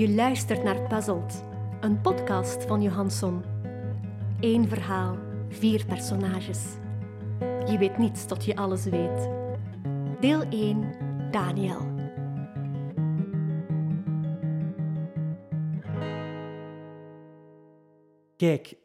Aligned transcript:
Je 0.00 0.10
luistert 0.10 0.62
naar 0.62 0.88
Puzzled, 0.88 1.44
een 1.80 2.00
podcast 2.00 2.64
van 2.64 2.82
Johansson. 2.82 3.44
Eén 4.40 4.68
verhaal, 4.68 5.18
vier 5.48 5.86
personages. 5.86 6.64
Je 7.40 7.76
weet 7.78 7.98
niets 7.98 8.26
tot 8.26 8.44
je 8.44 8.56
alles 8.56 8.84
weet. 8.84 9.28
Deel 10.20 10.42
1, 10.42 10.94
Daniel. 11.30 11.94
Kijk, 18.36 18.76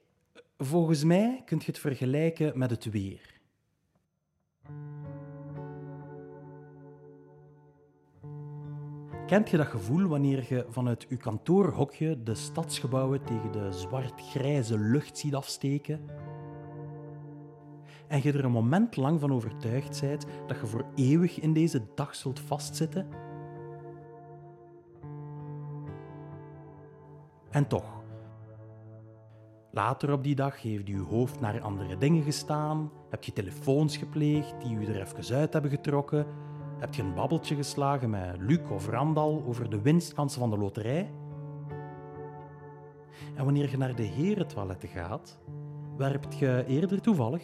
volgens 0.58 1.04
mij 1.04 1.42
kunt 1.46 1.64
je 1.64 1.72
het 1.72 1.80
vergelijken 1.80 2.58
met 2.58 2.70
het 2.70 2.86
weer. 2.86 3.35
Kent 9.26 9.50
je 9.50 9.58
dat 9.58 9.68
gevoel 9.68 10.08
wanneer 10.08 10.46
je 10.50 10.66
vanuit 10.70 11.06
je 11.10 11.18
kantoorhokje 11.18 12.24
de 12.24 12.36
stadsgebouwen 12.36 13.24
tegen 13.24 13.52
de 13.52 13.72
zwart-grijze 13.72 14.80
lucht 14.80 15.18
ziet 15.18 15.36
afsteken? 15.36 16.00
En 18.08 18.20
je 18.24 18.34
er 18.34 18.46
een 18.46 18.52
moment 18.52 18.96
lang 18.96 19.20
van 19.20 19.34
overtuigd 19.34 20.02
bent 20.02 20.26
dat 20.48 20.60
je 20.60 20.66
voor 20.66 20.86
eeuwig 20.96 21.40
in 21.40 21.54
deze 21.54 21.82
dag 21.96 22.16
zult 22.16 22.40
vastzitten? 22.40 23.08
En 27.50 27.68
toch, 27.68 28.04
Later 29.72 30.12
op 30.12 30.24
die 30.24 30.36
dag 30.36 30.62
heeft 30.62 30.88
je 30.88 31.00
hoofd 31.00 31.40
naar 31.40 31.62
andere 31.62 31.98
dingen 31.98 32.24
gestaan, 32.24 32.92
heb 33.10 33.24
je 33.24 33.34
telefoons 33.34 33.98
gepleegd 33.98 34.62
die 34.62 34.80
je 34.80 34.88
er 34.88 35.02
even 35.02 35.36
uit 35.36 35.54
hebben 35.54 35.72
getrokken, 35.72 36.26
heb 36.80 36.94
je 36.94 37.02
een 37.02 37.14
babbeltje 37.14 37.56
geslagen 37.56 38.10
met 38.10 38.36
Luc 38.40 38.60
of 38.70 38.88
Randal 38.88 39.44
over 39.48 39.70
de 39.70 39.82
winstkansen 39.82 40.40
van 40.40 40.50
de 40.50 40.58
loterij. 40.58 41.12
En 43.36 43.44
wanneer 43.44 43.70
je 43.70 43.78
naar 43.78 43.96
de 43.96 44.04
herentoiletten 44.04 44.90
gaat, 44.90 45.40
werpt 45.98 46.38
je 46.38 46.64
eerder 46.68 47.02
toevallig 47.02 47.44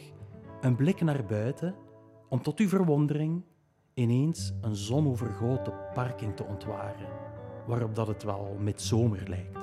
een 0.61 0.75
blik 0.75 1.01
naar 1.01 1.25
buiten 1.25 1.75
om 2.29 2.41
tot 2.41 2.59
uw 2.59 2.67
verwondering 2.67 3.43
ineens 3.93 4.53
een 4.61 4.75
zonovergoten 4.75 5.73
parking 5.93 6.35
te 6.35 6.43
ontwaren, 6.43 7.07
waarop 7.67 7.95
dat 7.95 8.07
het 8.07 8.23
wel 8.23 8.55
met 8.59 8.81
zomer 8.81 9.29
lijkt. 9.29 9.59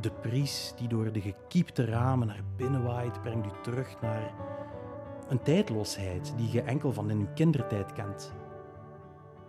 De 0.00 0.10
bries 0.10 0.72
die 0.76 0.88
door 0.88 1.12
de 1.12 1.20
gekiepte 1.20 1.84
ramen 1.84 2.26
naar 2.26 2.44
binnen 2.56 2.84
waait, 2.84 3.22
brengt 3.22 3.46
u 3.46 3.50
terug 3.62 4.00
naar 4.00 4.34
een 5.28 5.42
tijdloosheid 5.42 6.34
die 6.36 6.50
je 6.50 6.62
enkel 6.62 6.92
van 6.92 7.10
in 7.10 7.18
uw 7.18 7.32
kindertijd 7.34 7.92
kent. 7.92 8.32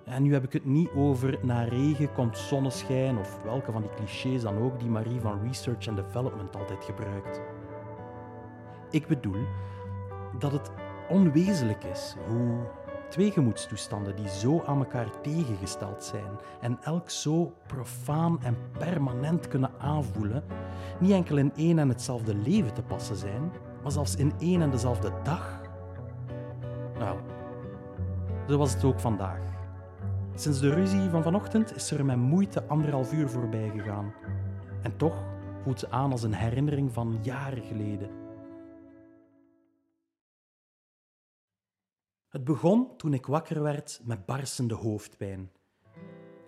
En 0.06 0.24
nu 0.24 0.34
heb 0.34 0.44
ik 0.44 0.54
het 0.54 0.66
niet 0.66 0.90
over 0.96 1.40
na 1.42 1.64
regen 1.64 2.14
komt 2.14 2.38
zonneschijn 2.38 3.18
of 3.18 3.42
welke 3.44 3.72
van 3.72 3.82
die 3.82 3.94
clichés 3.96 4.42
dan 4.42 4.58
ook 4.58 4.80
die 4.80 4.90
Marie 4.90 5.20
van 5.20 5.42
Research 5.48 5.88
and 5.88 5.98
Development 5.98 6.56
altijd 6.56 6.84
gebruikt. 6.84 7.42
Ik 8.90 9.08
bedoel 9.08 9.44
dat 10.40 10.52
het 10.52 10.72
onwezenlijk 11.10 11.84
is 11.84 12.16
hoe 12.28 12.58
twee 13.10 13.32
gemoedstoestanden 13.32 14.16
die 14.16 14.30
zo 14.30 14.64
aan 14.66 14.78
elkaar 14.78 15.22
tegengesteld 15.22 16.04
zijn 16.04 16.40
en 16.62 16.78
elk 16.82 17.10
zo 17.10 17.54
profaan 17.68 18.44
en 18.44 18.58
permanent 18.78 19.48
kunnen 19.48 19.72
aanvoelen, 19.80 20.44
niet 21.00 21.12
enkel 21.12 21.38
in 21.38 21.54
één 21.56 21.80
en 21.80 21.90
hetzelfde 21.90 22.36
leven 22.36 22.74
te 22.74 22.82
passen 22.82 23.16
zijn, 23.16 23.52
maar 23.84 23.92
zelfs 23.92 24.16
in 24.16 24.34
één 24.40 24.62
en 24.62 24.70
dezelfde 24.70 25.12
dag. 25.24 25.65
Nou, 26.98 27.20
zo 28.48 28.58
was 28.58 28.74
het 28.74 28.84
ook 28.84 29.00
vandaag. 29.00 29.54
Sinds 30.36 30.60
de 30.60 30.74
ruzie 30.74 31.10
van 31.10 31.24
vanochtend 31.24 31.76
is 31.76 31.92
er 31.92 32.06
met 32.06 32.18
moeite 32.18 32.64
anderhalf 32.64 33.14
uur 33.14 33.30
voorbij 33.30 33.70
gegaan. 33.70 34.14
En 34.82 34.98
toch 34.98 35.24
voelt 35.64 35.80
ze 35.80 35.90
aan 35.90 36.12
als 36.12 36.24
een 36.24 36.34
herinnering 36.34 36.94
van 36.94 37.20
jaren 37.22 37.64
geleden. 37.64 38.10
Het 42.28 42.44
begon 42.44 42.98
toen 42.98 43.14
ik 43.14 43.26
wakker 43.26 43.62
werd 43.62 44.02
met 44.04 44.26
barsende 44.26 44.74
hoofdpijn. 44.74 45.52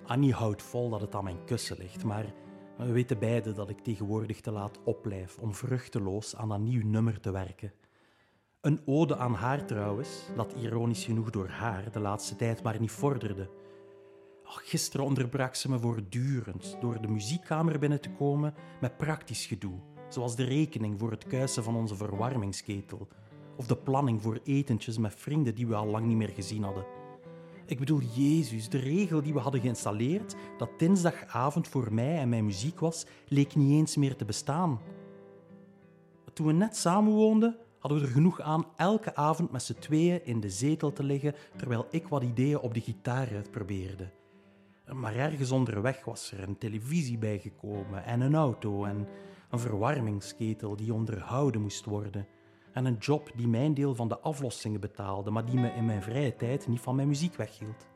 Annie 0.05 0.33
houdt 0.33 0.61
vol 0.61 0.89
dat 0.89 1.01
het 1.01 1.15
aan 1.15 1.23
mijn 1.23 1.45
kussen 1.45 1.77
ligt, 1.77 2.03
maar 2.03 2.33
we 2.77 2.91
weten 2.91 3.19
beiden 3.19 3.55
dat 3.55 3.69
ik 3.69 3.79
tegenwoordig 3.79 4.41
te 4.41 4.51
laat 4.51 4.83
opblijf 4.83 5.37
om 5.37 5.53
vruchteloos 5.53 6.35
aan 6.35 6.49
dat 6.49 6.59
nieuw 6.59 6.85
nummer 6.85 7.19
te 7.19 7.31
werken. 7.31 7.71
Een 8.67 8.81
ode 8.85 9.17
aan 9.17 9.33
haar 9.33 9.65
trouwens, 9.65 10.09
dat 10.35 10.53
ironisch 10.61 11.03
genoeg 11.05 11.29
door 11.29 11.47
haar 11.47 11.91
de 11.91 11.99
laatste 11.99 12.35
tijd 12.35 12.63
maar 12.63 12.79
niet 12.79 12.91
vorderde. 12.91 13.49
gisteren 14.43 15.05
onderbrak 15.05 15.55
ze 15.55 15.69
me 15.69 15.79
voortdurend 15.79 16.77
door 16.81 17.01
de 17.01 17.07
muziekkamer 17.07 17.79
binnen 17.79 18.01
te 18.01 18.09
komen 18.09 18.53
met 18.81 18.97
praktisch 18.97 19.45
gedoe, 19.45 19.79
zoals 20.09 20.35
de 20.35 20.43
rekening 20.43 20.99
voor 20.99 21.11
het 21.11 21.27
kuisen 21.27 21.63
van 21.63 21.75
onze 21.75 21.95
verwarmingsketel 21.95 23.07
of 23.55 23.67
de 23.67 23.77
planning 23.77 24.21
voor 24.21 24.39
etentjes 24.43 24.97
met 24.97 25.15
vrienden 25.15 25.55
die 25.55 25.67
we 25.67 25.75
al 25.75 25.87
lang 25.87 26.05
niet 26.05 26.17
meer 26.17 26.33
gezien 26.35 26.63
hadden. 26.63 26.85
Ik 27.65 27.79
bedoel, 27.79 28.01
Jezus, 28.01 28.69
de 28.69 28.79
regel 28.79 29.21
die 29.21 29.33
we 29.33 29.39
hadden 29.39 29.61
geïnstalleerd, 29.61 30.35
dat 30.57 30.79
dinsdagavond 30.79 31.67
voor 31.67 31.93
mij 31.93 32.17
en 32.17 32.29
mijn 32.29 32.45
muziek 32.45 32.79
was, 32.79 33.05
leek 33.27 33.55
niet 33.55 33.71
eens 33.71 33.95
meer 33.95 34.15
te 34.15 34.25
bestaan. 34.25 34.79
Toen 36.33 36.47
we 36.47 36.53
net 36.53 36.75
samenwoonden, 36.75 37.57
hadden 37.79 37.99
we 37.99 38.05
er 38.05 38.11
genoeg 38.11 38.41
aan 38.41 38.65
elke 38.75 39.15
avond 39.15 39.51
met 39.51 39.63
z'n 39.63 39.79
tweeën 39.79 40.25
in 40.25 40.39
de 40.39 40.49
zetel 40.49 40.93
te 40.93 41.03
liggen 41.03 41.35
terwijl 41.55 41.87
ik 41.89 42.07
wat 42.07 42.23
ideeën 42.23 42.59
op 42.59 42.73
de 42.73 42.81
gitaar 42.81 43.27
uitprobeerde. 43.35 44.09
Maar 44.93 45.15
ergens 45.15 45.51
onderweg 45.51 46.05
was 46.05 46.31
er 46.31 46.43
een 46.43 46.57
televisie 46.57 47.17
bijgekomen 47.17 48.03
en 48.03 48.21
een 48.21 48.35
auto 48.35 48.83
en 48.83 49.07
een 49.49 49.59
verwarmingsketel 49.59 50.75
die 50.75 50.93
onderhouden 50.93 51.61
moest 51.61 51.85
worden 51.85 52.27
en 52.73 52.85
een 52.85 52.97
job 52.99 53.31
die 53.35 53.47
mijn 53.47 53.73
deel 53.73 53.95
van 53.95 54.07
de 54.07 54.19
aflossingen 54.19 54.79
betaalde, 54.79 55.31
maar 55.31 55.45
die 55.45 55.59
me 55.59 55.69
in 55.69 55.85
mijn 55.85 56.01
vrije 56.01 56.35
tijd 56.35 56.67
niet 56.67 56.79
van 56.79 56.95
mijn 56.95 57.07
muziek 57.07 57.35
weghield. 57.35 57.87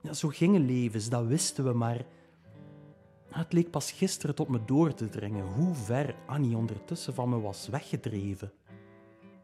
Ja, 0.00 0.12
zo 0.12 0.28
gingen 0.28 0.66
levens, 0.66 1.08
dat 1.08 1.26
wisten 1.26 1.64
we, 1.64 1.72
maar 1.72 2.04
het 3.30 3.52
leek 3.52 3.70
pas 3.70 3.92
gisteren 3.92 4.34
tot 4.34 4.48
me 4.48 4.64
door 4.64 4.94
te 4.94 5.08
dringen 5.08 5.46
hoe 5.46 5.74
ver 5.74 6.14
Annie 6.26 6.56
ondertussen 6.56 7.14
van 7.14 7.28
me 7.28 7.40
was 7.40 7.68
weggedreven. 7.68 8.52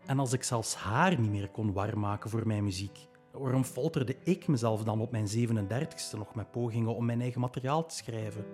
En 0.07 0.19
als 0.19 0.33
ik 0.33 0.43
zelfs 0.43 0.75
haar 0.75 1.21
niet 1.21 1.31
meer 1.31 1.49
kon 1.49 1.73
warm 1.73 2.01
maken 2.01 2.31
voor 2.31 2.47
mijn 2.47 2.65
muziek, 2.65 2.99
waarom 3.33 3.65
folterde 3.65 4.17
ik 4.25 4.49
mezelf 4.49 4.83
dan 4.83 5.01
op 5.01 5.11
mijn 5.11 5.27
37ste 5.29 6.19
nog 6.19 6.35
met 6.35 6.51
pogingen 6.51 6.95
om 6.95 7.05
mijn 7.05 7.21
eigen 7.21 7.41
materiaal 7.41 7.87
te 7.87 7.95
schrijven? 7.95 8.45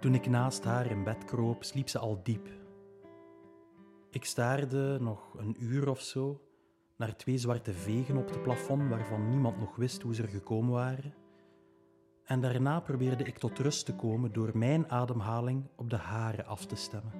Toen 0.00 0.14
ik 0.14 0.26
naast 0.26 0.64
haar 0.64 0.90
in 0.90 1.04
bed 1.04 1.24
kroop, 1.24 1.64
sliep 1.64 1.88
ze 1.88 1.98
al 1.98 2.20
diep 2.22 2.48
ik 4.10 4.24
staarde 4.24 4.98
nog 5.00 5.34
een 5.36 5.56
uur 5.58 5.88
of 5.88 6.00
zo 6.00 6.40
naar 6.96 7.16
twee 7.16 7.38
zwarte 7.38 7.72
vegen 7.72 8.16
op 8.16 8.28
het 8.28 8.42
plafond 8.42 8.88
waarvan 8.88 9.28
niemand 9.28 9.58
nog 9.58 9.76
wist 9.76 10.02
hoe 10.02 10.14
ze 10.14 10.22
er 10.22 10.28
gekomen 10.28 10.72
waren. 10.72 11.14
En 12.24 12.40
daarna 12.40 12.80
probeerde 12.80 13.24
ik 13.24 13.38
tot 13.38 13.58
rust 13.58 13.86
te 13.86 13.94
komen 13.94 14.32
door 14.32 14.58
mijn 14.58 14.90
ademhaling 14.90 15.64
op 15.76 15.90
de 15.90 15.96
hare 15.96 16.44
af 16.44 16.66
te 16.66 16.76
stemmen. 16.76 17.12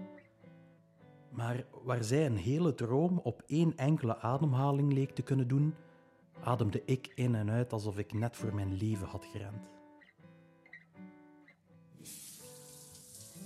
Maar 1.31 1.65
waar 1.83 2.05
zij 2.05 2.27
een 2.27 2.37
hele 2.37 2.75
droom 2.75 3.19
op 3.19 3.43
één 3.47 3.77
enkele 3.77 4.19
ademhaling 4.19 4.93
leek 4.93 5.11
te 5.11 5.23
kunnen 5.23 5.49
doen, 5.49 5.75
ademde 6.43 6.83
ik 6.85 7.13
in 7.15 7.35
en 7.35 7.51
uit 7.51 7.73
alsof 7.73 7.99
ik 7.99 8.13
net 8.13 8.37
voor 8.37 8.55
mijn 8.55 8.77
leven 8.77 9.07
had 9.07 9.25
gerend. 9.33 9.69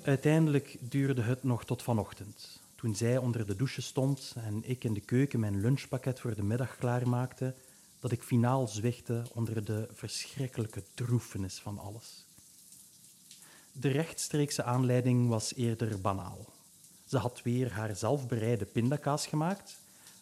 Uiteindelijk 0.03 0.77
duurde 0.81 1.23
het 1.23 1.43
nog 1.43 1.65
tot 1.65 1.83
vanochtend 1.83 2.63
toen 2.83 2.95
zij 2.95 3.19
onder 3.19 3.47
de 3.47 3.57
douche 3.57 3.83
stond 3.83 4.35
en 4.37 4.63
ik 4.65 4.85
in 4.85 4.95
de 4.95 5.01
keuken 5.01 5.41
mijn 5.41 5.61
lunchpakket 5.61 6.21
voor 6.21 6.35
de 6.35 6.43
middag 6.43 6.77
klaarmaakte, 6.77 7.55
dat 8.01 8.13
ik 8.13 8.23
finaal 8.23 8.69
zwichtte 8.69 9.23
onder 9.35 9.65
de 9.65 9.89
verschrikkelijke 9.93 10.83
droefenis 10.95 11.61
van 11.61 11.79
alles. 11.79 12.27
De 13.73 13.89
rechtstreekse 13.89 14.63
aanleiding 14.63 15.29
was 15.29 15.55
eerder 15.55 16.01
banaal. 16.01 16.39
Ze 17.13 17.19
had 17.19 17.43
weer 17.43 17.73
haar 17.73 17.97
zelfbereide 17.97 18.65
pindakaas 18.65 19.27
gemaakt, 19.27 19.79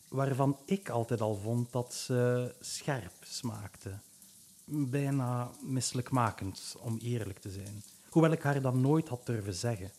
waarvan 0.08 0.58
ik 0.64 0.88
altijd 0.88 1.20
al 1.20 1.36
vond 1.36 1.72
dat 1.72 1.94
ze 1.94 2.54
scherp 2.60 3.12
smaakte. 3.20 3.98
Bijna 4.64 5.50
misselijkmakend, 5.62 6.76
om 6.80 6.98
eerlijk 7.02 7.38
te 7.38 7.50
zijn. 7.50 7.82
Hoewel 8.08 8.30
ik 8.30 8.42
haar 8.42 8.60
dat 8.60 8.74
nooit 8.74 9.08
had 9.08 9.26
durven 9.26 9.54
zeggen. 9.54 9.90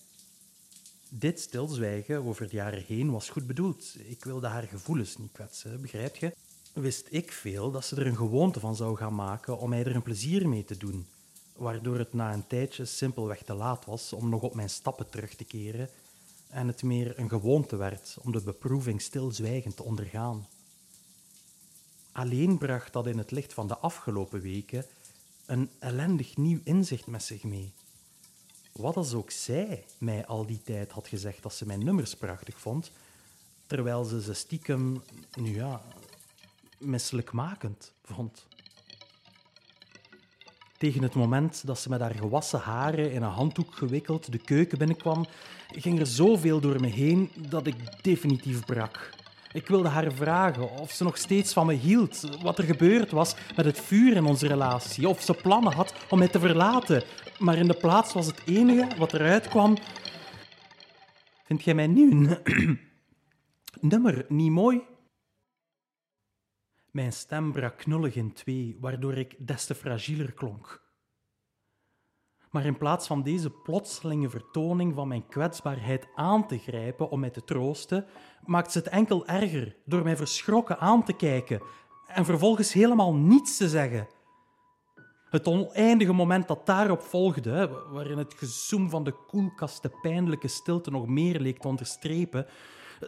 Dit 1.09 1.39
stilzwijgen 1.39 2.25
over 2.25 2.49
de 2.49 2.55
jaren 2.55 2.83
heen 2.83 3.11
was 3.11 3.29
goed 3.29 3.47
bedoeld. 3.47 3.95
Ik 3.97 4.23
wilde 4.23 4.47
haar 4.47 4.63
gevoelens 4.63 5.17
niet 5.17 5.31
kwetsen, 5.31 5.81
begrijp 5.81 6.15
je? 6.15 6.35
Wist 6.73 7.07
ik 7.09 7.31
veel 7.31 7.71
dat 7.71 7.85
ze 7.85 7.95
er 7.95 8.07
een 8.07 8.15
gewoonte 8.15 8.59
van 8.59 8.75
zou 8.75 8.97
gaan 8.97 9.15
maken 9.15 9.57
om 9.57 9.69
mij 9.69 9.83
er 9.83 9.95
een 9.95 10.03
plezier 10.03 10.49
mee 10.49 10.63
te 10.63 10.77
doen, 10.77 11.07
waardoor 11.55 11.97
het 11.97 12.13
na 12.13 12.33
een 12.33 12.47
tijdje 12.47 12.85
simpelweg 12.85 13.43
te 13.43 13.53
laat 13.53 13.85
was 13.85 14.13
om 14.13 14.29
nog 14.29 14.41
op 14.41 14.55
mijn 14.55 14.69
stappen 14.69 15.09
terug 15.09 15.35
te 15.35 15.43
keren 15.43 15.89
en 16.51 16.67
het 16.67 16.83
meer 16.83 17.19
een 17.19 17.29
gewoonte 17.29 17.75
werd 17.75 18.17
om 18.21 18.31
de 18.31 18.41
beproeving 18.41 19.01
stilzwijgend 19.01 19.75
te 19.75 19.83
ondergaan. 19.83 20.47
Alleen 22.11 22.57
bracht 22.57 22.93
dat 22.93 23.07
in 23.07 23.17
het 23.17 23.31
licht 23.31 23.53
van 23.53 23.67
de 23.67 23.77
afgelopen 23.77 24.41
weken 24.41 24.85
een 25.45 25.69
ellendig 25.79 26.37
nieuw 26.37 26.59
inzicht 26.63 27.07
met 27.07 27.23
zich 27.23 27.43
mee. 27.43 27.73
Wat 28.71 28.95
als 28.95 29.13
ook 29.13 29.31
zij 29.31 29.85
mij 29.97 30.25
al 30.25 30.45
die 30.45 30.61
tijd 30.63 30.91
had 30.91 31.07
gezegd 31.07 31.43
dat 31.43 31.53
ze 31.53 31.65
mijn 31.65 31.83
nummers 31.83 32.15
prachtig 32.15 32.59
vond, 32.59 32.91
terwijl 33.67 34.03
ze 34.03 34.21
ze 34.21 34.33
stiekem, 34.33 35.03
nu 35.35 35.55
ja, 35.55 35.81
misselijkmakend 36.77 37.91
vond. 38.03 38.45
Tegen 40.81 41.03
het 41.03 41.15
moment 41.15 41.65
dat 41.65 41.79
ze 41.79 41.89
met 41.89 41.99
haar 41.99 42.15
gewassen 42.15 42.59
haren 42.59 43.11
in 43.11 43.21
een 43.21 43.29
handdoek 43.29 43.73
gewikkeld 43.75 44.31
de 44.31 44.37
keuken 44.37 44.77
binnenkwam, 44.77 45.25
ging 45.67 45.99
er 45.99 46.05
zoveel 46.05 46.59
door 46.59 46.79
me 46.79 46.87
heen 46.87 47.31
dat 47.49 47.67
ik 47.67 47.75
definitief 48.03 48.65
brak. 48.65 49.09
Ik 49.51 49.67
wilde 49.67 49.87
haar 49.87 50.11
vragen 50.11 50.71
of 50.71 50.91
ze 50.91 51.03
nog 51.03 51.17
steeds 51.17 51.53
van 51.53 51.65
me 51.65 51.73
hield, 51.73 52.29
wat 52.41 52.57
er 52.57 52.63
gebeurd 52.63 53.11
was 53.11 53.35
met 53.55 53.65
het 53.65 53.79
vuur 53.79 54.15
in 54.15 54.25
onze 54.25 54.47
relatie, 54.47 55.09
of 55.09 55.21
ze 55.21 55.33
plannen 55.33 55.73
had 55.73 55.93
om 56.09 56.17
mij 56.17 56.27
te 56.27 56.39
verlaten. 56.39 57.03
Maar 57.37 57.57
in 57.57 57.67
de 57.67 57.77
plaats 57.77 58.13
was 58.13 58.25
het 58.25 58.41
enige 58.45 58.87
wat 58.97 59.13
eruit 59.13 59.47
kwam. 59.47 59.77
Vind 61.43 61.63
jij 61.63 61.73
mij 61.73 61.87
nu 61.87 62.29
nummer 63.91 64.25
niet 64.27 64.51
mooi? 64.51 64.81
Mijn 66.91 67.13
stem 67.13 67.51
brak 67.51 67.77
knullig 67.77 68.15
in 68.15 68.33
twee, 68.33 68.77
waardoor 68.79 69.17
ik 69.17 69.47
des 69.47 69.65
te 69.65 69.75
fragieler 69.75 70.33
klonk. 70.33 70.81
Maar 72.49 72.65
in 72.65 72.77
plaats 72.77 73.07
van 73.07 73.23
deze 73.23 73.49
plotselinge 73.49 74.29
vertoning 74.29 74.95
van 74.95 75.07
mijn 75.07 75.27
kwetsbaarheid 75.27 76.07
aan 76.15 76.47
te 76.47 76.57
grijpen 76.57 77.09
om 77.09 77.19
mij 77.19 77.29
te 77.29 77.43
troosten, 77.43 78.05
maakt 78.45 78.71
ze 78.71 78.77
het 78.77 78.87
enkel 78.87 79.27
erger 79.27 79.75
door 79.85 80.03
mij 80.03 80.17
verschrokken 80.17 80.79
aan 80.79 81.03
te 81.03 81.13
kijken 81.13 81.61
en 82.07 82.25
vervolgens 82.25 82.73
helemaal 82.73 83.15
niets 83.15 83.57
te 83.57 83.69
zeggen. 83.69 84.07
Het 85.29 85.47
oneindige 85.47 86.13
moment 86.13 86.47
dat 86.47 86.65
daarop 86.65 87.01
volgde, 87.01 87.83
waarin 87.91 88.17
het 88.17 88.33
gezoem 88.33 88.89
van 88.89 89.03
de 89.03 89.13
koelkast 89.27 89.81
de 89.81 89.91
pijnlijke 90.01 90.47
stilte 90.47 90.91
nog 90.91 91.07
meer 91.07 91.39
leek 91.39 91.59
te 91.59 91.67
onderstrepen, 91.67 92.47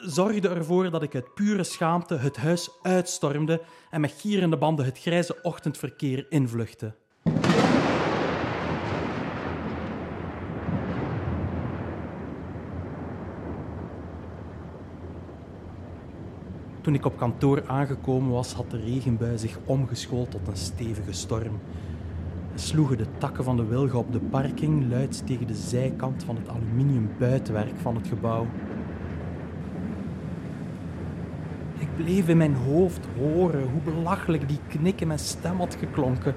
zorgde 0.02 0.50
ervoor 0.50 0.90
dat 0.90 1.04
ik 1.04 1.16
uit 1.16 1.34
pure 1.34 1.64
schaamte 1.64 2.16
het 2.16 2.38
huis 2.38 2.70
uitstormde 2.82 3.62
en 3.90 4.02
met 4.02 4.12
gierende 4.12 4.58
banden 4.58 4.86
het 4.86 5.00
grijze 5.00 5.42
ochtendverkeer 5.42 6.26
invluchtte. 6.30 6.96
Toen 16.82 16.94
ik 16.94 17.06
op 17.06 17.18
kantoor 17.18 17.64
aangekomen 17.68 18.32
was, 18.32 18.54
had 18.54 18.72
de 18.72 18.78
regenbui 18.78 19.38
zich 19.38 19.60
omgeschoold 19.66 20.32
tot 20.32 20.48
een 20.48 20.58
stevige 20.58 21.12
storm. 21.12 21.60
En 22.54 22.60
sloegen 22.60 22.98
de 22.98 23.06
takken 23.18 23.44
van 23.44 23.58
de 23.58 23.66
wilgen 23.66 24.00
op 24.00 24.12
de 24.12 24.20
parking 24.20 24.90
luid 24.90 25.28
tegen 25.28 25.48
de 25.48 25.56
zijkant 25.56 26.24
van 26.24 26.36
het 26.36 26.50
aluminium 26.50 27.10
buitenwerk 27.20 27.78
van 27.82 27.96
het 27.96 28.08
gebouw. 28.08 28.48
Ik 31.78 31.83
bleef 31.96 32.28
in 32.28 32.38
mijn 32.38 32.56
hoofd 32.56 33.06
horen 33.18 33.70
hoe 33.70 33.82
belachelijk 33.82 34.48
die 34.48 34.60
knik 34.68 35.02
in 35.02 35.08
mijn 35.08 35.20
stem 35.20 35.58
had 35.58 35.76
geklonken. 35.76 36.36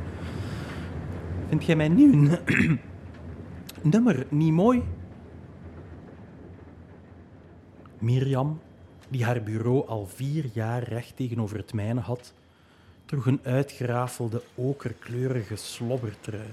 Vind 1.49 1.65
jij 1.65 1.77
mij 1.77 1.89
nu 1.89 2.13
een 2.13 2.81
nummer 3.93 4.27
niet 4.29 4.53
mooi? 4.53 4.83
Mirjam 7.99 8.61
die 9.09 9.25
haar 9.25 9.43
bureau 9.43 9.87
al 9.87 10.07
vier 10.07 10.45
jaar 10.53 10.83
recht 10.83 11.17
tegenover 11.17 11.57
het 11.57 11.73
mijne 11.73 12.01
had, 12.01 12.35
droeg 13.05 13.27
een 13.27 13.41
uitgerafelde 13.43 14.43
okerkleurige 14.55 15.57
slobbertrui. 15.57 16.51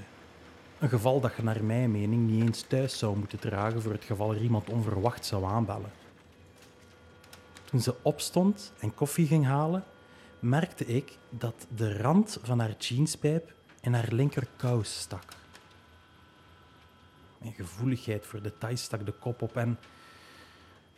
Een 0.79 0.89
geval 0.89 1.19
dat 1.19 1.35
je 1.35 1.43
naar 1.43 1.63
mijn 1.63 1.91
mening 1.91 2.27
niet 2.27 2.43
eens 2.43 2.61
thuis 2.61 2.97
zou 2.97 3.17
moeten 3.17 3.39
dragen 3.39 3.81
voor 3.81 3.91
het 3.91 4.03
geval 4.03 4.33
er 4.33 4.41
iemand 4.41 4.69
onverwacht 4.69 5.25
zou 5.25 5.45
aanbellen. 5.45 5.91
Toen 7.73 7.81
ze 7.81 7.95
opstond 8.01 8.73
en 8.79 8.93
koffie 8.93 9.27
ging 9.27 9.45
halen, 9.45 9.83
merkte 10.39 10.85
ik 10.85 11.17
dat 11.29 11.67
de 11.75 11.97
rand 11.97 12.39
van 12.43 12.59
haar 12.59 12.75
jeanspijp 12.77 13.53
in 13.81 13.93
haar 13.93 14.07
linkerkous 14.11 14.99
stak. 14.99 15.23
Mijn 17.37 17.53
gevoeligheid 17.53 18.25
voor 18.25 18.41
details 18.41 18.83
stak 18.83 19.05
de 19.05 19.11
kop 19.11 19.41
op 19.41 19.55
en 19.55 19.77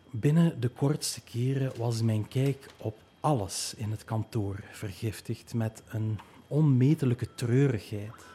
Binnen 0.10 0.60
de 0.60 0.70
kortste 0.70 1.22
keren 1.22 1.72
was 1.78 2.02
mijn 2.02 2.28
kijk 2.28 2.70
op 2.78 2.98
alles 3.20 3.74
in 3.78 3.92
het 3.92 4.06
kantoor 4.06 4.60
vergiftigd 4.72 5.54
met 5.54 5.84
een 5.88 6.20
onmetelijke 6.48 7.36
treurigheid. 7.36 8.26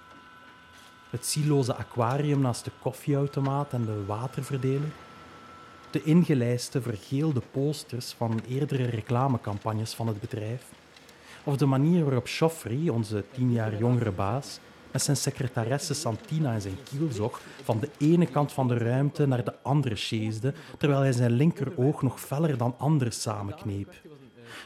Het 1.11 1.27
zieloze 1.27 1.75
aquarium 1.75 2.41
naast 2.41 2.65
de 2.65 2.73
koffieautomaat 2.83 3.73
en 3.73 3.85
de 3.85 4.05
waterverdeler, 4.05 4.91
de 5.91 6.03
ingelijste 6.03 6.83
vergeelde 6.83 7.43
posters 7.51 8.13
van 8.13 8.41
eerdere 8.49 8.85
reclamecampagnes 8.85 9.95
van 9.95 10.07
het 10.07 10.21
bedrijf, 10.21 10.65
of 11.45 11.57
de 11.57 11.67
manier 11.67 12.05
waarop 12.05 12.29
Joffrey, 12.29 12.89
onze 12.89 13.25
tien 13.33 13.53
jaar 13.53 13.79
jongere 13.79 14.11
baas, 14.11 14.61
met 14.93 15.03
zijn 15.03 15.17
secretaresse 15.17 15.95
Santina 15.95 16.53
en 16.55 16.61
zijn 16.61 16.83
kielzog 16.83 17.41
van 17.63 17.81
de 17.81 17.89
ene 17.99 18.27
kant 18.27 18.53
van 18.53 18.69
de 18.69 18.79
ruimte 18.79 19.27
naar 19.27 19.45
de 19.45 19.63
andere 19.63 19.97
sjeesde, 19.97 20.55
terwijl 20.79 21.01
hij 21.01 21.13
zijn 21.13 21.31
linkeroog 21.31 22.03
nog 22.03 22.21
feller 22.21 22.57
dan 22.57 22.75
anders 22.79 23.23
samenkneep. 23.23 23.95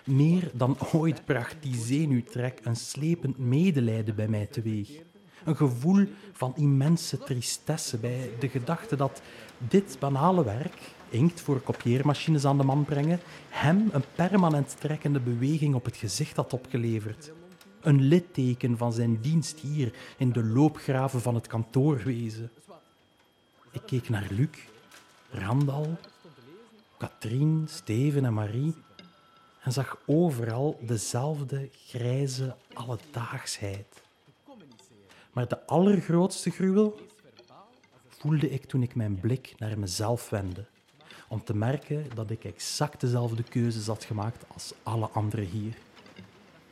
Meer 0.04 0.50
dan 0.54 0.76
ooit 0.92 1.24
bracht 1.24 1.56
die 1.60 1.74
zenuwtrek 1.74 2.60
een 2.62 2.76
slepend 2.76 3.38
medelijden 3.38 4.14
bij 4.14 4.28
mij 4.28 4.46
teweeg. 4.46 4.88
Een 5.44 5.56
gevoel 5.56 6.06
van 6.32 6.52
immense 6.56 7.18
tristesse 7.18 7.98
bij 7.98 8.30
de 8.38 8.48
gedachte 8.48 8.96
dat 8.96 9.22
dit 9.58 9.96
banale 10.00 10.44
werk, 10.44 10.76
inkt 11.14 11.40
voor 11.40 11.60
kopieermachines 11.60 12.44
aan 12.44 12.58
de 12.58 12.64
man 12.64 12.84
brengen, 12.84 13.20
hem 13.48 13.88
een 13.92 14.04
permanent 14.14 14.76
trekkende 14.80 15.20
beweging 15.20 15.74
op 15.74 15.84
het 15.84 15.96
gezicht 15.96 16.36
had 16.36 16.52
opgeleverd 16.52 17.32
een 17.84 18.00
litteken 18.00 18.76
van 18.76 18.92
zijn 18.92 19.20
dienst 19.20 19.60
hier 19.60 19.94
in 20.16 20.32
de 20.32 20.44
loopgraven 20.44 21.20
van 21.20 21.34
het 21.34 21.46
kantoorwezen. 21.46 22.50
Ik 23.70 23.82
keek 23.86 24.08
naar 24.08 24.26
Luc, 24.30 24.48
Randal, 25.30 25.98
Katrien, 26.98 27.66
Steven 27.70 28.24
en 28.24 28.34
Marie 28.34 28.74
en 29.62 29.72
zag 29.72 29.98
overal 30.06 30.78
dezelfde 30.80 31.68
grijze 31.86 32.56
alledaagsheid. 32.72 34.02
Maar 35.32 35.48
de 35.48 35.66
allergrootste 35.66 36.50
gruwel 36.50 37.00
voelde 38.08 38.50
ik 38.50 38.64
toen 38.64 38.82
ik 38.82 38.94
mijn 38.94 39.20
blik 39.20 39.54
naar 39.58 39.78
mezelf 39.78 40.30
wendde, 40.30 40.64
om 41.28 41.44
te 41.44 41.56
merken 41.56 42.06
dat 42.14 42.30
ik 42.30 42.44
exact 42.44 43.00
dezelfde 43.00 43.42
keuzes 43.42 43.86
had 43.86 44.04
gemaakt 44.04 44.44
als 44.54 44.72
alle 44.82 45.06
anderen 45.06 45.46
hier. 45.46 45.74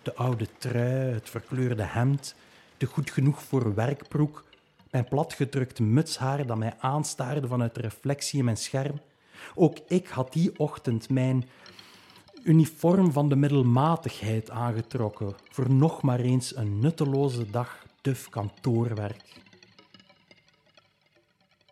De 0.02 0.14
oude 0.14 0.46
trui, 0.58 1.12
het 1.12 1.30
verkleurde 1.30 1.82
hemd, 1.82 2.34
de 2.76 2.86
goed 2.86 3.10
genoeg 3.10 3.42
voor 3.42 3.74
werkbroek, 3.74 4.44
mijn 4.90 5.08
platgedrukt 5.08 5.80
mutshaar 5.80 6.46
dat 6.46 6.58
mij 6.58 6.74
aanstaarde 6.78 7.46
vanuit 7.46 7.74
de 7.74 7.80
reflectie 7.80 8.38
in 8.38 8.44
mijn 8.44 8.56
scherm. 8.56 9.00
Ook 9.54 9.78
ik 9.86 10.08
had 10.08 10.32
die 10.32 10.58
ochtend 10.58 11.08
mijn 11.08 11.48
uniform 12.42 13.12
van 13.12 13.28
de 13.28 13.36
middelmatigheid 13.36 14.50
aangetrokken 14.50 15.34
voor 15.50 15.70
nog 15.70 16.02
maar 16.02 16.20
eens 16.20 16.56
een 16.56 16.78
nutteloze 16.78 17.50
dag 17.50 17.86
duf 18.00 18.28
kantoorwerk. 18.28 19.41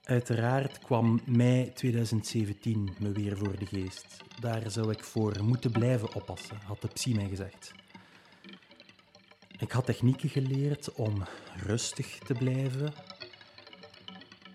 Uiteraard 0.05 0.79
kwam 0.79 1.21
mei 1.27 1.73
2017 1.73 2.91
me 2.99 3.13
weer 3.13 3.37
voor 3.37 3.59
de 3.59 3.67
geest. 3.67 4.17
Daar 4.41 4.71
zou 4.71 4.91
ik 4.91 5.05
voor 5.05 5.45
moeten 5.45 5.71
blijven 5.71 6.15
oppassen, 6.15 6.57
had 6.65 6.81
de 6.81 6.89
psy 6.89 7.15
mij 7.15 7.29
gezegd. 7.29 7.73
Ik 9.59 9.73
had 9.73 9.87
technieken 9.87 10.29
geleerd 10.29 10.93
om 10.93 11.23
rustig 11.57 12.19
te 12.19 12.35
blijven, 12.35 12.93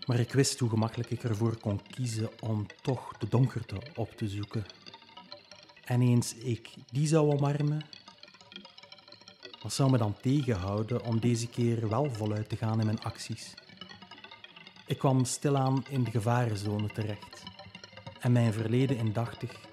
maar 0.06 0.20
ik 0.20 0.34
wist 0.34 0.60
hoe 0.60 0.70
gemakkelijk 0.70 1.10
ik 1.10 1.24
ervoor 1.24 1.58
kon 1.58 1.82
kiezen 1.90 2.30
om 2.40 2.66
toch 2.82 3.18
de 3.18 3.28
donkerte 3.28 3.82
op 3.96 4.12
te 4.12 4.28
zoeken. 4.28 4.66
En 5.84 6.02
eens 6.02 6.36
ik 6.36 6.70
die 6.92 7.08
zou 7.08 7.34
omarmen, 7.34 7.86
wat 9.62 9.74
zou 9.74 9.92
me 9.92 9.98
dan 9.98 10.16
tegenhouden 10.22 11.04
om 11.04 11.20
deze 11.20 11.48
keer 11.48 11.90
wel 11.90 12.14
voluit 12.14 12.50
te 12.50 12.56
gaan 12.56 12.80
in 12.80 12.86
mijn 12.86 13.04
acties? 13.04 13.54
Ik 14.88 14.98
kwam 14.98 15.24
stilaan 15.24 15.84
in 15.90 16.04
de 16.04 16.12
gevarenzone 16.12 16.88
terecht. 16.88 17.44
En 18.20 18.32
mijn 18.32 18.54
verleden 18.54 18.98
indachtig 18.98 19.66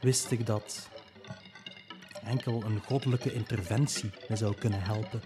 wist 0.00 0.30
ik 0.30 0.46
dat 0.46 0.88
enkel 2.24 2.62
een 2.62 2.80
goddelijke 2.84 3.32
interventie 3.32 4.10
me 4.28 4.36
zou 4.36 4.54
kunnen 4.54 4.82
helpen. 4.82 5.20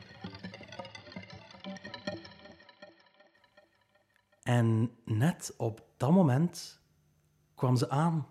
En 4.42 4.90
net 5.04 5.54
op 5.56 5.82
dat 5.96 6.10
moment 6.10 6.80
kwam 7.54 7.76
ze 7.76 7.90
aan. 7.90 8.26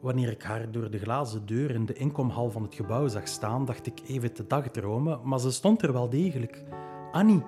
Wanneer 0.00 0.30
ik 0.30 0.42
haar 0.42 0.70
door 0.70 0.90
de 0.90 0.98
glazen 0.98 1.46
deur 1.46 1.70
in 1.70 1.86
de 1.86 1.94
inkomhal 1.94 2.50
van 2.50 2.62
het 2.62 2.74
gebouw 2.74 3.08
zag 3.08 3.28
staan, 3.28 3.64
dacht 3.64 3.86
ik 3.86 4.00
even 4.06 4.32
te 4.32 4.46
dagdromen, 4.46 5.20
maar 5.24 5.40
ze 5.40 5.50
stond 5.50 5.82
er 5.82 5.92
wel 5.92 6.08
degelijk. 6.08 6.64
Annie, 7.12 7.42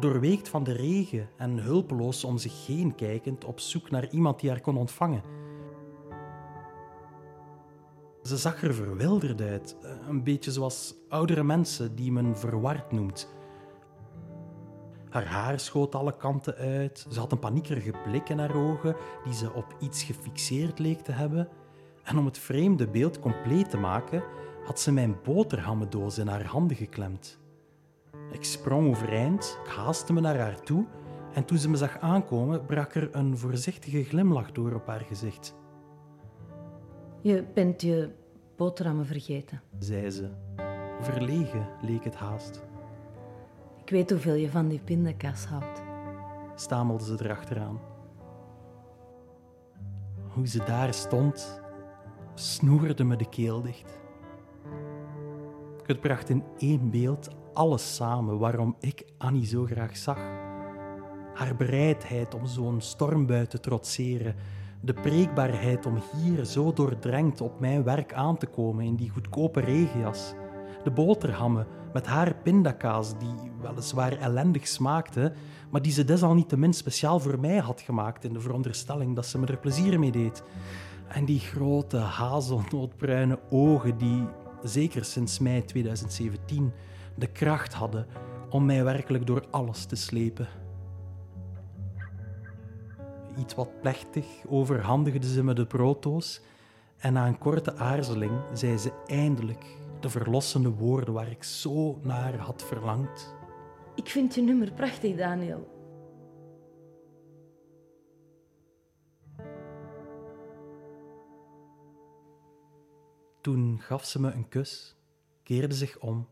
doorweekt 0.00 0.48
van 0.48 0.64
de 0.64 0.72
regen 0.72 1.28
en 1.36 1.58
hulpeloos 1.58 2.24
om 2.24 2.38
zich 2.38 2.66
heen 2.66 2.94
kijkend 2.94 3.44
op 3.44 3.60
zoek 3.60 3.90
naar 3.90 4.10
iemand 4.10 4.40
die 4.40 4.50
haar 4.50 4.60
kon 4.60 4.76
ontvangen. 4.76 5.22
Ze 8.22 8.36
zag 8.36 8.62
er 8.62 8.74
verwilderd 8.74 9.40
uit, 9.40 9.76
een 10.08 10.24
beetje 10.24 10.52
zoals 10.52 10.94
oudere 11.08 11.42
mensen 11.42 11.94
die 11.94 12.12
men 12.12 12.36
verward 12.36 12.92
noemt. 12.92 13.34
Haar 15.10 15.26
haar 15.26 15.60
schoot 15.60 15.94
alle 15.94 16.16
kanten 16.16 16.54
uit, 16.54 17.06
ze 17.10 17.18
had 17.18 17.32
een 17.32 17.38
paniekerige 17.38 17.92
blik 18.04 18.28
in 18.28 18.38
haar 18.38 18.56
ogen 18.56 18.96
die 19.24 19.34
ze 19.34 19.52
op 19.52 19.76
iets 19.80 20.02
gefixeerd 20.02 20.78
leek 20.78 21.00
te 21.00 21.12
hebben. 21.12 21.48
En 22.02 22.18
om 22.18 22.24
het 22.24 22.38
vreemde 22.38 22.88
beeld 22.88 23.18
compleet 23.18 23.70
te 23.70 23.78
maken, 23.78 24.22
had 24.64 24.80
ze 24.80 24.92
mijn 24.92 25.16
boterhammendoos 25.22 26.18
in 26.18 26.26
haar 26.26 26.44
handen 26.44 26.76
geklemd. 26.76 27.41
Ik 28.32 28.44
sprong 28.44 28.88
overeind, 28.88 29.58
ik 29.64 29.70
haastte 29.70 30.12
me 30.12 30.20
naar 30.20 30.38
haar 30.38 30.60
toe 30.60 30.86
en 31.32 31.44
toen 31.44 31.58
ze 31.58 31.70
me 31.70 31.76
zag 31.76 31.98
aankomen, 31.98 32.66
brak 32.66 32.94
er 32.94 33.08
een 33.14 33.38
voorzichtige 33.38 34.04
glimlach 34.04 34.52
door 34.52 34.74
op 34.74 34.86
haar 34.86 35.00
gezicht. 35.00 35.54
Je 37.20 37.44
bent 37.54 37.82
je 37.82 38.10
boterhammen 38.56 39.06
vergeten, 39.06 39.62
zei 39.78 40.10
ze. 40.10 40.30
Verlegen 41.00 41.66
leek 41.80 42.04
het 42.04 42.14
haast. 42.14 42.62
Ik 43.84 43.90
weet 43.90 44.10
hoeveel 44.10 44.34
je 44.34 44.50
van 44.50 44.68
die 44.68 44.80
pindakaas 44.84 45.44
houdt, 45.44 45.82
stamelde 46.54 47.04
ze 47.04 47.24
erachteraan. 47.24 47.80
Hoe 50.28 50.46
ze 50.46 50.64
daar 50.64 50.94
stond, 50.94 51.60
snoerde 52.34 53.04
me 53.04 53.16
de 53.16 53.28
keel 53.28 53.62
dicht. 53.62 53.98
Het 55.82 56.00
bracht 56.00 56.28
in 56.28 56.44
één 56.58 56.90
beeld 56.90 57.28
alles 57.54 57.94
samen 57.94 58.38
waarom 58.38 58.76
ik 58.80 59.04
Annie 59.18 59.46
zo 59.46 59.64
graag 59.64 59.96
zag. 59.96 60.18
Haar 61.34 61.56
bereidheid 61.56 62.34
om 62.34 62.46
zo'n 62.46 62.80
stormbui 62.80 63.46
te 63.46 63.60
trotseren, 63.60 64.34
de 64.80 64.92
preekbaarheid 64.92 65.86
om 65.86 66.02
hier 66.16 66.44
zo 66.44 66.72
doordrenkt 66.72 67.40
op 67.40 67.60
mijn 67.60 67.82
werk 67.82 68.12
aan 68.14 68.36
te 68.36 68.46
komen 68.46 68.84
in 68.84 68.96
die 68.96 69.10
goedkope 69.10 69.60
regenjas, 69.60 70.34
de 70.84 70.90
boterhammen 70.90 71.66
met 71.92 72.06
haar 72.06 72.34
pindakaas 72.42 73.18
die 73.18 73.50
weliswaar 73.60 74.18
ellendig 74.18 74.68
smaakte, 74.68 75.32
maar 75.70 75.82
die 75.82 75.92
ze 75.92 76.04
desalniettemin 76.04 76.72
speciaal 76.72 77.20
voor 77.20 77.40
mij 77.40 77.58
had 77.58 77.80
gemaakt 77.80 78.24
in 78.24 78.32
de 78.32 78.40
veronderstelling 78.40 79.16
dat 79.16 79.26
ze 79.26 79.38
me 79.38 79.46
er 79.46 79.58
plezier 79.58 79.98
mee 79.98 80.12
deed. 80.12 80.42
En 81.08 81.24
die 81.24 81.38
grote 81.38 81.96
hazelnootbruine 81.96 83.38
ogen 83.50 83.98
die, 83.98 84.26
zeker 84.62 85.04
sinds 85.04 85.38
mei 85.38 85.64
2017, 85.64 86.72
de 87.16 87.26
kracht 87.26 87.72
hadden 87.72 88.06
om 88.50 88.64
mij 88.64 88.84
werkelijk 88.84 89.26
door 89.26 89.46
alles 89.50 89.84
te 89.84 89.96
slepen. 89.96 90.48
Iets 93.38 93.54
wat 93.54 93.80
plechtig 93.80 94.26
overhandigde 94.48 95.32
ze 95.32 95.44
me 95.44 95.54
de 95.54 95.66
brooddoos 95.66 96.40
en 96.98 97.12
na 97.12 97.26
een 97.26 97.38
korte 97.38 97.76
aarzeling 97.76 98.40
zei 98.52 98.78
ze 98.78 98.92
eindelijk 99.06 99.64
de 100.00 100.08
verlossende 100.08 100.70
woorden 100.70 101.14
waar 101.14 101.30
ik 101.30 101.42
zo 101.42 101.98
naar 102.02 102.36
had 102.36 102.64
verlangd. 102.64 103.34
Ik 103.94 104.08
vind 104.08 104.34
je 104.34 104.42
nummer 104.42 104.72
prachtig, 104.72 105.16
Daniel. 105.16 105.70
Toen 113.40 113.80
gaf 113.80 114.04
ze 114.04 114.20
me 114.20 114.32
een 114.32 114.48
kus, 114.48 114.96
keerde 115.42 115.74
zich 115.74 115.98
om 115.98 116.28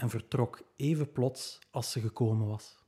en 0.00 0.10
vertrok 0.10 0.62
even 0.76 1.12
plots 1.12 1.58
als 1.70 1.90
ze 1.90 2.00
gekomen 2.00 2.46
was. 2.46 2.78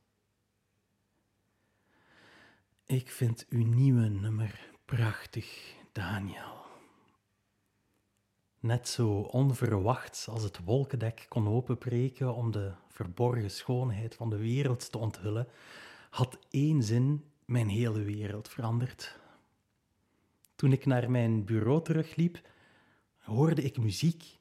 Ik 2.85 3.11
vind 3.11 3.45
uw 3.49 3.65
nieuwe 3.65 4.07
nummer 4.07 4.69
prachtig, 4.85 5.75
Daniel. 5.91 6.61
Net 8.59 8.87
zo 8.87 9.19
onverwachts 9.19 10.27
als 10.27 10.43
het 10.43 10.63
wolkendek 10.63 11.25
kon 11.29 11.47
openbreken 11.47 12.35
om 12.35 12.51
de 12.51 12.73
verborgen 12.87 13.51
schoonheid 13.51 14.15
van 14.15 14.29
de 14.29 14.37
wereld 14.37 14.91
te 14.91 14.97
onthullen, 14.97 15.47
had 16.09 16.37
één 16.49 16.83
zin 16.83 17.23
mijn 17.45 17.69
hele 17.69 18.01
wereld 18.01 18.49
veranderd. 18.49 19.19
Toen 20.55 20.71
ik 20.71 20.85
naar 20.85 21.11
mijn 21.11 21.45
bureau 21.45 21.83
terugliep, 21.83 22.41
hoorde 23.17 23.61
ik 23.61 23.77
muziek. 23.77 24.39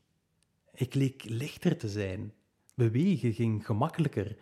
Ik 0.72 0.94
leek 0.94 1.24
lichter 1.24 1.76
te 1.76 1.88
zijn. 1.88 2.32
Bewegen 2.90 3.32
ging 3.32 3.66
gemakkelijker. 3.66 4.36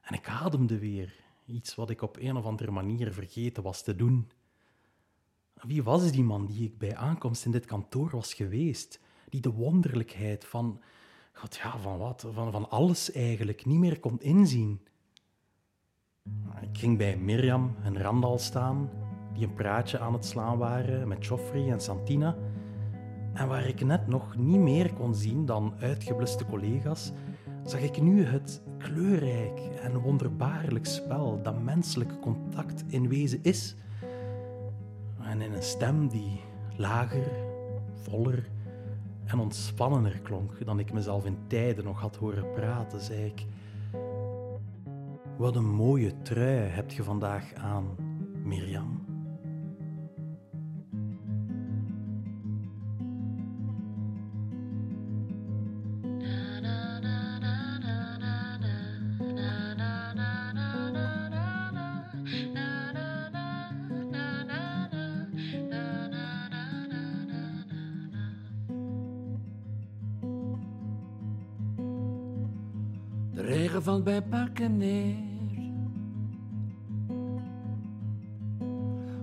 En 0.00 0.14
ik 0.14 0.28
ademde 0.28 0.78
weer, 0.78 1.14
iets 1.46 1.74
wat 1.74 1.90
ik 1.90 2.02
op 2.02 2.16
een 2.20 2.36
of 2.36 2.44
andere 2.44 2.70
manier 2.70 3.12
vergeten 3.12 3.62
was 3.62 3.82
te 3.82 3.96
doen. 3.96 4.30
Wie 5.54 5.82
was 5.82 6.12
die 6.12 6.22
man 6.22 6.46
die 6.46 6.64
ik 6.64 6.78
bij 6.78 6.96
aankomst 6.96 7.44
in 7.44 7.50
dit 7.50 7.66
kantoor 7.66 8.10
was 8.10 8.34
geweest, 8.34 9.00
die 9.28 9.40
de 9.40 9.52
wonderlijkheid 9.52 10.44
van, 10.44 10.80
God 11.32 11.56
ja, 11.56 11.78
van 11.78 11.98
wat, 11.98 12.26
van, 12.30 12.52
van 12.52 12.70
alles 12.70 13.12
eigenlijk 13.12 13.66
niet 13.66 13.78
meer 13.78 14.00
kon 14.00 14.20
inzien? 14.20 14.80
Ik 16.60 16.78
ging 16.78 16.98
bij 16.98 17.16
Mirjam 17.16 17.76
en 17.82 17.98
Randal 17.98 18.38
staan, 18.38 18.90
die 19.34 19.46
een 19.46 19.54
praatje 19.54 19.98
aan 19.98 20.12
het 20.12 20.24
slaan 20.24 20.58
waren 20.58 21.08
met 21.08 21.26
Joffrey 21.26 21.70
en 21.70 21.80
Santina, 21.80 22.36
en 23.32 23.48
waar 23.48 23.66
ik 23.66 23.84
net 23.84 24.06
nog 24.06 24.36
niet 24.36 24.60
meer 24.60 24.94
kon 24.94 25.14
zien 25.14 25.46
dan 25.46 25.74
uitgebluste 25.80 26.46
collega's 26.46 27.12
zag 27.70 27.80
ik 27.80 28.02
nu 28.02 28.24
het 28.24 28.62
kleurrijk 28.78 29.60
en 29.82 29.98
wonderbaarlijk 29.98 30.86
spel 30.86 31.40
dat 31.42 31.62
menselijk 31.62 32.20
contact 32.20 32.84
in 32.86 33.08
wezen 33.08 33.38
is. 33.42 33.74
En 35.22 35.40
in 35.40 35.52
een 35.52 35.62
stem 35.62 36.08
die 36.08 36.40
lager, 36.76 37.30
voller 38.02 38.48
en 39.24 39.38
ontspannender 39.38 40.20
klonk 40.20 40.64
dan 40.64 40.78
ik 40.78 40.92
mezelf 40.92 41.24
in 41.24 41.38
tijden 41.46 41.84
nog 41.84 42.00
had 42.00 42.16
horen 42.16 42.52
praten, 42.52 43.00
zei 43.00 43.24
ik: 43.24 43.46
Wat 45.36 45.56
een 45.56 45.70
mooie 45.70 46.22
trui 46.22 46.68
heb 46.68 46.90
je 46.90 47.02
vandaag 47.02 47.54
aan, 47.54 47.86
Mirjam. 48.42 49.07
Valt 73.80 74.04
bij 74.04 74.22
pakken 74.22 74.76
neer. 74.76 75.16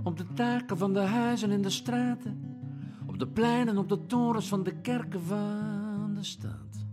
Op 0.04 0.18
de 0.18 0.26
taken 0.34 0.78
van 0.78 0.94
de 0.94 1.00
huizen 1.00 1.52
in 1.52 1.62
de 1.62 1.70
straten. 1.70 2.58
Op 3.06 3.20
de 3.20 3.28
pleinen, 3.28 3.78
op 3.78 3.90
de 3.90 4.06
torens 4.06 4.48
van 4.48 4.64
de 4.64 4.82
kerken 4.82 5.22
van 5.22 6.12
de 6.16 6.24
stad. 6.24 6.86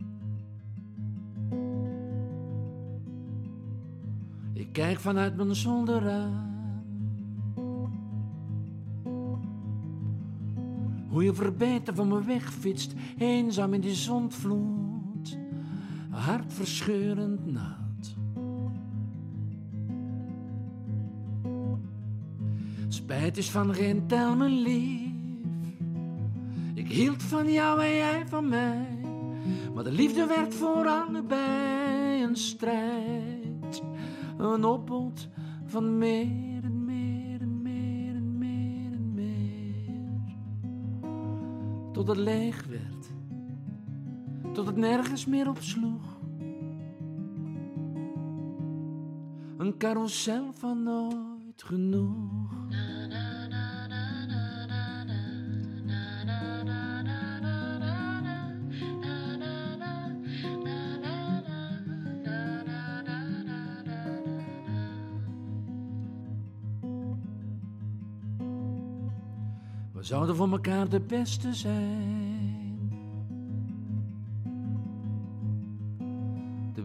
Ik 4.53 4.73
kijk 4.73 5.01
vanuit 5.01 5.37
mijn 5.37 5.55
zolderraam. 5.55 6.51
Hoe 11.09 11.25
je 11.25 11.35
verbeten 11.35 11.95
van 11.95 12.09
me 12.09 12.23
wegfietst, 12.23 12.95
eenzaam 13.19 13.75
in 13.75 13.81
die 13.81 13.95
zondvloed 13.95 14.82
hartverscheurend 16.13 17.47
nat. 17.47 18.17
Spijt 22.89 23.37
is 23.37 23.51
van 23.51 23.75
geen 23.75 24.07
tel, 24.07 24.37
mijn 24.37 24.61
lief. 24.61 25.11
Ik 26.75 26.89
hield 26.89 27.23
van 27.23 27.53
jou 27.53 27.81
en 27.81 27.95
jij 27.95 28.23
van 28.27 28.49
mij. 28.49 29.01
Maar 29.75 29.85
de 29.85 29.93
liefde 29.93 30.27
werd 30.27 30.55
voor 30.55 30.87
allebei 30.87 32.23
een 32.23 32.37
strijd. 32.37 33.83
Een 34.39 34.65
opbod 34.65 35.29
van 35.67 35.99
meer 35.99 36.65
en 36.65 36.85
meer 36.85 37.41
en 37.41 37.63
meer 37.63 38.15
en 38.15 38.39
meer 38.39 38.93
en 38.93 39.13
meer. 39.15 40.35
Tot 41.93 42.09
het 42.09 42.17
leeg 42.17 42.67
werd 42.67 43.13
tot 44.53 44.67
het 44.67 44.77
nergens 44.77 45.27
meer 45.27 45.49
op 45.49 45.59
sloeg. 45.61 46.21
Een 49.57 49.79
carousel 49.79 50.53
van 50.53 50.83
nooit 50.83 51.63
genoeg. 51.63 52.51
We 69.93 70.09
zouden 70.09 70.37
voor 70.37 70.51
elkaar 70.51 70.89
de 70.89 71.01
beste 71.01 71.55
zijn. 71.55 72.52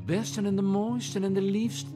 Beste 0.08 0.42
en 0.42 0.56
de 0.56 0.62
mooiste 0.62 1.20
en 1.20 1.34
de 1.34 1.42
liefste. 1.42 1.92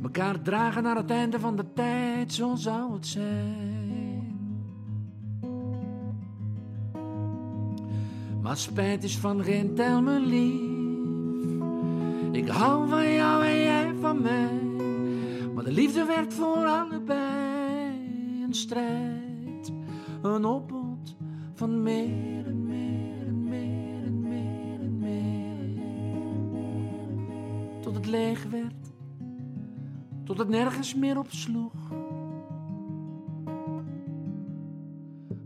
Mekaar 0.00 0.42
dragen 0.42 0.82
naar 0.82 0.96
het 0.96 1.10
einde 1.10 1.40
van 1.40 1.56
de 1.56 1.72
tijd, 1.72 2.32
zo 2.32 2.54
zou 2.54 2.92
het 2.92 3.06
zijn. 3.06 4.38
Maar 8.42 8.56
spijt 8.56 9.04
is 9.04 9.18
van 9.18 9.44
geen 9.44 9.74
tel 9.74 10.02
me 10.02 10.20
lief. 10.20 10.76
Ik 12.32 12.48
hou 12.48 12.88
van 12.88 13.12
jou 13.12 13.44
en 13.44 13.56
jij 13.56 13.94
van 14.00 14.22
mij. 14.22 14.60
Maar 15.54 15.64
de 15.64 15.72
liefde 15.72 16.04
werd 16.04 16.34
voor 16.34 16.66
allebei 16.66 18.42
een 18.42 18.54
strijd. 18.54 19.72
Een 20.22 20.44
opbod 20.44 21.16
van 21.54 21.82
meer 21.82 22.57
leeg 28.08 28.44
werd. 28.44 28.92
Tot 30.24 30.38
het 30.38 30.48
nergens 30.48 30.94
meer 30.94 31.18
op 31.18 31.30
sloeg. 31.30 31.72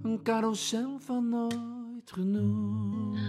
Een 0.02 0.20
carousel 0.22 0.98
van 0.98 1.28
nooit 1.28 2.12
genoeg. 2.12 3.20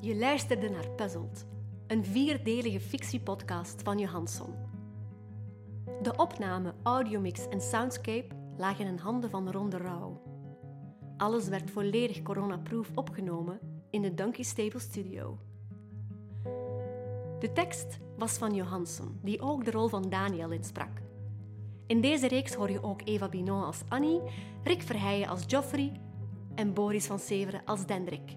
Je 0.00 0.16
luisterde 0.16 0.68
naar 0.68 0.88
Puzzled, 0.88 1.46
een 1.92 2.04
vierdelige 2.04 2.80
fictiepodcast 2.80 3.82
van 3.82 3.98
Johansson. 3.98 4.54
De 6.02 6.16
opname, 6.16 6.74
audiomix 6.82 7.48
en 7.48 7.60
soundscape 7.60 8.26
lagen 8.56 8.86
in 8.86 8.96
handen 8.96 9.30
van 9.30 9.50
Ronde 9.50 9.76
Rauw. 9.76 10.22
Alles 11.16 11.48
werd 11.48 11.70
volledig 11.70 12.22
coronaproof 12.22 12.90
opgenomen 12.94 13.60
in 13.90 14.02
de 14.02 14.14
Donkey 14.14 14.44
Stable 14.44 14.78
Studio. 14.78 15.38
De 17.38 17.50
tekst 17.54 17.98
was 18.18 18.32
van 18.32 18.54
Johansson, 18.54 19.18
die 19.22 19.40
ook 19.40 19.64
de 19.64 19.70
rol 19.70 19.88
van 19.88 20.08
Daniel 20.08 20.50
insprak. 20.50 21.02
In 21.86 22.00
deze 22.00 22.28
reeks 22.28 22.54
hoor 22.54 22.70
je 22.70 22.82
ook 22.82 23.00
Eva 23.04 23.28
Binon 23.28 23.64
als 23.64 23.82
Annie, 23.88 24.20
Rick 24.64 24.82
Verheijen 24.82 25.28
als 25.28 25.44
Joffrey 25.46 26.00
en 26.54 26.72
Boris 26.72 27.06
van 27.06 27.18
Severen 27.18 27.64
als 27.64 27.86
Dendrik. 27.86 28.36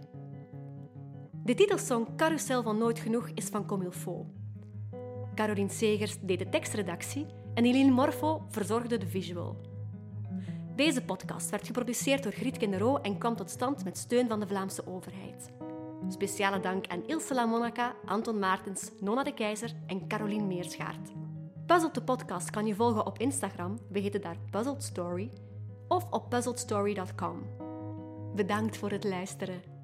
De 1.46 1.54
titelsong 1.54 2.08
Carousel 2.16 2.64
van 2.64 2.78
Nooit 2.78 3.00
Genoeg 3.00 3.30
is 3.34 3.46
van 3.46 3.66
Comilfo. 3.66 4.26
Caroline 5.36 5.70
Segers 5.70 6.18
deed 6.22 6.40
de 6.40 6.50
tekstredactie 6.50 7.26
en 7.54 7.66
Eline 7.66 7.92
Morfo 7.92 8.46
verzorgde 8.50 8.98
de 8.98 9.08
visual. 9.08 9.58
Deze 10.76 11.04
podcast 11.04 11.50
werd 11.50 11.66
geproduceerd 11.66 12.24
door 12.24 12.32
Griet 12.32 12.68
Nero 12.68 12.98
en 12.98 13.18
kwam 13.18 13.36
tot 13.36 13.50
stand 13.50 13.84
met 13.84 13.98
steun 13.98 14.28
van 14.28 14.40
de 14.40 14.48
Vlaamse 14.48 14.88
overheid. 14.88 15.52
Speciale 16.10 16.60
dank 16.60 16.88
aan 16.88 17.08
Ilse 17.08 17.34
La 17.34 17.46
Monaca, 17.46 17.96
Anton 18.06 18.40
Maartens, 18.40 18.92
Nona 19.00 19.24
de 19.24 19.34
Keizer 19.34 19.74
en 19.88 20.08
Caroline 20.08 20.46
Meerschaert. 20.46 21.12
Puzzled 21.66 21.94
de 21.94 22.04
podcast 22.04 22.50
kan 22.50 22.66
je 22.66 22.76
volgen 22.76 23.06
op 23.06 23.20
Instagram, 23.20 23.80
we 23.90 24.00
heten 24.00 24.22
daar 24.22 24.38
Puzzled 24.52 24.84
Story, 24.84 25.32
of 25.88 26.06
op 26.10 26.30
puzzledstory.com. 26.30 27.44
Bedankt 28.36 28.78
voor 28.78 28.92
het 28.92 29.04
luisteren. 29.04 29.75